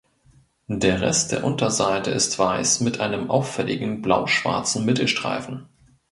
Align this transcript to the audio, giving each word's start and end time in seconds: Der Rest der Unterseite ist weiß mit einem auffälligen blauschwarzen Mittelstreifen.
Der 0.67 0.99
Rest 1.01 1.31
der 1.31 1.43
Unterseite 1.43 2.09
ist 2.09 2.39
weiß 2.39 2.79
mit 2.79 2.99
einem 2.99 3.29
auffälligen 3.29 4.01
blauschwarzen 4.01 4.83
Mittelstreifen. 4.83 5.67